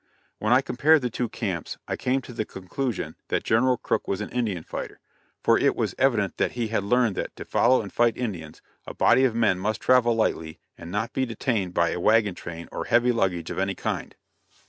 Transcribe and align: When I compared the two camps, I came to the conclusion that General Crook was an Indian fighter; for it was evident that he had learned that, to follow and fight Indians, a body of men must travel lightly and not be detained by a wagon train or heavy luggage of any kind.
When 0.39 0.51
I 0.51 0.61
compared 0.61 1.03
the 1.03 1.11
two 1.11 1.29
camps, 1.29 1.77
I 1.87 1.95
came 1.95 2.21
to 2.21 2.33
the 2.33 2.43
conclusion 2.43 3.17
that 3.27 3.43
General 3.43 3.77
Crook 3.77 4.07
was 4.07 4.19
an 4.19 4.31
Indian 4.31 4.63
fighter; 4.63 4.99
for 5.43 5.59
it 5.59 5.75
was 5.75 5.93
evident 5.99 6.37
that 6.37 6.53
he 6.53 6.69
had 6.69 6.83
learned 6.83 7.15
that, 7.17 7.35
to 7.35 7.45
follow 7.45 7.83
and 7.83 7.93
fight 7.93 8.17
Indians, 8.17 8.63
a 8.87 8.95
body 8.95 9.25
of 9.25 9.35
men 9.35 9.59
must 9.59 9.79
travel 9.79 10.15
lightly 10.15 10.59
and 10.75 10.89
not 10.89 11.13
be 11.13 11.27
detained 11.27 11.75
by 11.75 11.91
a 11.91 11.99
wagon 11.99 12.33
train 12.33 12.67
or 12.71 12.85
heavy 12.85 13.11
luggage 13.11 13.51
of 13.51 13.59
any 13.59 13.75
kind. 13.75 14.15